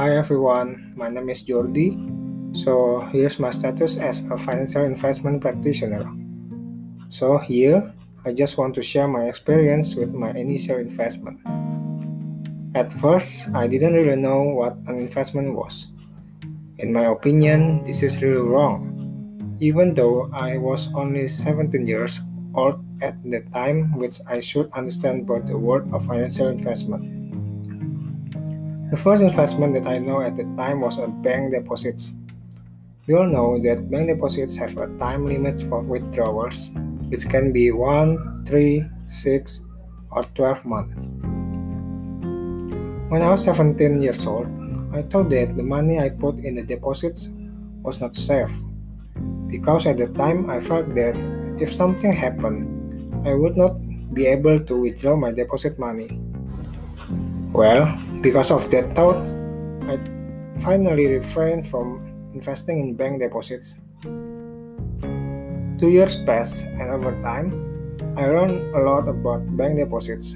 [0.00, 1.92] Hi everyone, my name is Jordi.
[2.56, 6.08] So here's my status as a financial investment practitioner.
[7.10, 7.92] So here,
[8.24, 11.44] I just want to share my experience with my initial investment.
[12.74, 15.88] At first, I didn't really know what an investment was.
[16.78, 18.96] In my opinion, this is really wrong.
[19.60, 22.18] Even though I was only 17 years
[22.54, 27.21] old at the time, which I should understand about the world of financial investment.
[28.92, 32.12] The first investment that I know at the time was on bank deposits.
[33.08, 36.68] We all know that bank deposits have a time limit for withdrawals,
[37.08, 39.66] which can be 1, 3, 6,
[40.10, 40.92] or 12 months.
[43.08, 44.44] When I was 17 years old,
[44.92, 47.30] I thought that the money I put in the deposits
[47.80, 48.52] was not safe,
[49.48, 51.16] because at the time I felt that
[51.58, 52.68] if something happened,
[53.26, 53.72] I would not
[54.12, 56.20] be able to withdraw my deposit money.
[57.52, 57.84] Well,
[58.22, 59.28] because of that thought,
[59.84, 60.00] I
[60.58, 62.00] finally refrained from
[62.32, 63.76] investing in bank deposits.
[65.76, 67.52] Two years passed, and over time,
[68.16, 70.34] I learned a lot about bank deposits,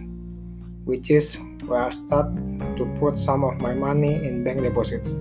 [0.85, 2.37] which is where I started
[2.77, 5.17] to put some of my money in bank deposits.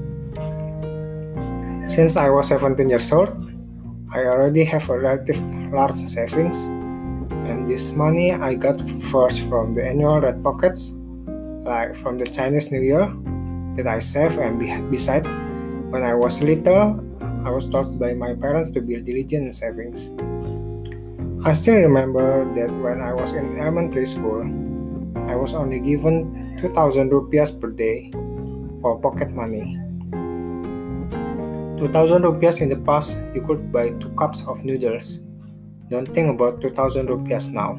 [1.88, 3.32] Since I was 17 years old,
[4.14, 5.40] I already have a relative
[5.72, 6.66] large savings,
[7.48, 10.94] and this money I got first from the annual red pockets
[11.66, 13.10] like from the Chinese New Year
[13.76, 15.26] that I save and be- beside
[15.92, 17.02] when I was little
[17.46, 20.10] I was taught by my parents to be diligent in savings.
[21.46, 24.42] I still remember that when I was in elementary school,
[25.30, 28.10] I was only given 2000 rupiahs per day
[28.82, 29.78] for pocket money.
[31.78, 35.22] 2000 rupiahs in the past, you could buy two cups of noodles.
[35.90, 37.78] Don't think about 2000 rupiahs now.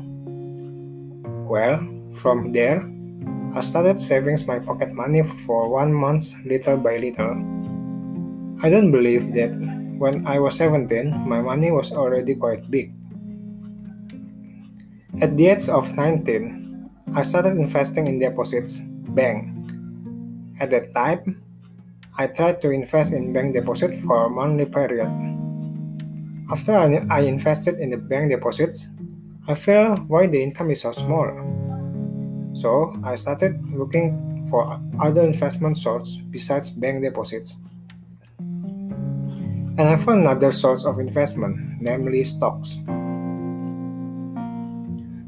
[1.50, 1.82] Well,
[2.14, 2.86] from there,
[3.56, 7.40] I started saving my pocket money for one month little by little.
[8.60, 9.48] I don't believe that
[9.96, 12.92] when I was 17, my money was already quite big.
[15.22, 18.84] At the age of 19, I started investing in deposits,
[19.16, 19.48] bank.
[20.60, 21.40] At that time,
[22.18, 25.08] I tried to invest in bank deposit for a monthly period.
[26.52, 28.90] After I invested in the bank deposits,
[29.48, 31.55] I feel why the income is so small.
[32.56, 37.58] So I started looking for other investment sources besides bank deposits.
[39.76, 42.80] And I found another source of investment, namely stocks.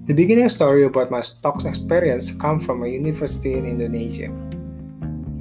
[0.09, 4.33] The beginning story about my stocks experience comes from a university in Indonesia.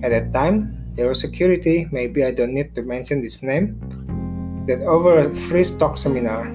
[0.03, 3.79] At that time, there was security, maybe I don't need to mention this name,
[4.67, 6.51] that over a free stock seminar.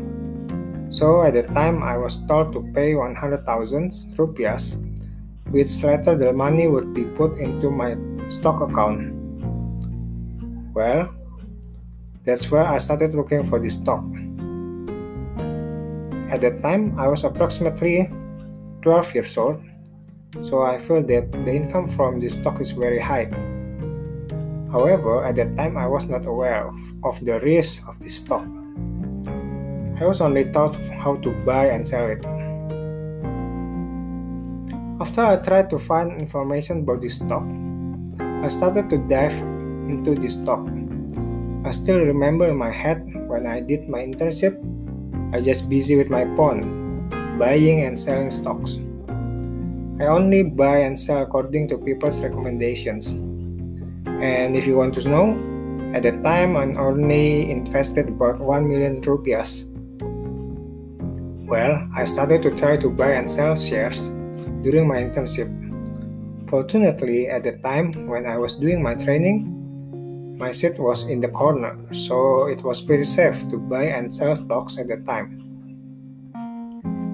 [0.90, 3.48] So at the time I was told to pay 100,000
[4.20, 4.76] rupiahs
[5.52, 7.94] which later the money would be put into my
[8.28, 9.12] stock account.
[10.74, 11.14] Well,
[12.24, 14.04] that's where I started looking for this stock.
[16.32, 18.08] At that time, I was approximately
[18.80, 19.62] 12 years old,
[20.40, 23.28] so I feel that the income from this stock is very high.
[24.72, 28.46] However, at that time, I was not aware of, of the risk of this stock.
[30.00, 30.74] I was only taught
[31.04, 32.24] how to buy and sell it.
[35.02, 37.42] After I tried to find information about this stock,
[38.22, 39.34] I started to dive
[39.90, 40.62] into this stock.
[41.66, 44.54] I still remember in my head when I did my internship,
[45.34, 48.78] I just busy with my phone, buying and selling stocks.
[49.98, 53.18] I only buy and sell according to people's recommendations.
[54.06, 55.34] And if you want to know,
[55.98, 59.66] at that time I only invested about 1 million rupiahs.
[61.50, 64.12] Well, I started to try to buy and sell shares
[64.62, 65.50] during my internship.
[66.48, 69.48] Fortunately, at the time when I was doing my training,
[70.38, 74.34] my seat was in the corner, so it was pretty safe to buy and sell
[74.34, 75.38] stocks at the time.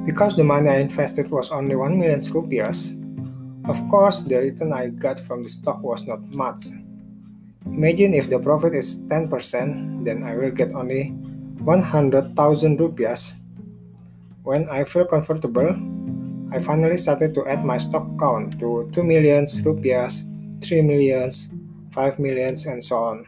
[0.07, 2.97] Because the money I invested was only 1 million rupiahs,
[3.69, 6.73] of course, the return I got from the stock was not much.
[7.67, 11.11] Imagine if the profit is 10%, then I will get only
[11.61, 12.33] 100,000
[12.81, 13.35] rupiahs.
[14.43, 15.77] When I feel comfortable,
[16.51, 20.25] I finally started to add my stock count to 2 millions rupiahs,
[20.65, 21.53] 3 millions,
[21.93, 23.27] 5 millions, and so on.